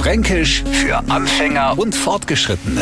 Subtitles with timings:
[0.00, 2.80] Fränkisch für Anfänger und Fortgeschrittene.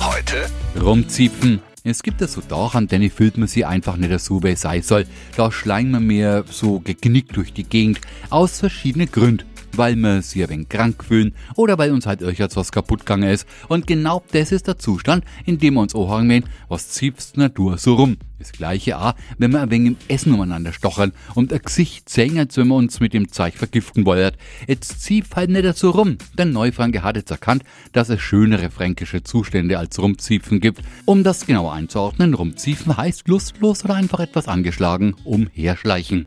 [0.00, 0.46] Heute
[0.82, 1.60] Rumziepen.
[1.84, 4.80] Es gibt ja so Dachen, denen fühlt man sie einfach nicht so, wie es sein
[4.80, 5.04] soll.
[5.36, 8.00] Da schleimen wir mir so geknickt durch die Gegend,
[8.30, 9.44] aus verschiedenen Gründen
[9.76, 13.28] weil wir sie ein wenig krank fühlen oder weil uns halt irgendwas was kaputt gegangen
[13.28, 13.46] ist.
[13.68, 17.78] Und genau das ist der Zustand, in dem wir uns anhören wollen, was ziehst Natur
[17.78, 18.16] so rum.
[18.38, 22.38] Das gleiche auch, wenn wir ein wenig im Essen umeinander stochern und ein Gesicht sehen,
[22.38, 24.32] als wenn wir uns mit dem Zeug vergiften wollen.
[24.66, 26.18] Jetzt zieht halt nicht so rum.
[26.36, 27.62] Der Neufranke hat jetzt erkannt,
[27.92, 30.82] dass es schönere fränkische Zustände als Rumziefen gibt.
[31.06, 36.26] Um das genauer einzuordnen, Rumziefen heißt lustlos oder einfach etwas angeschlagen, umherschleichen.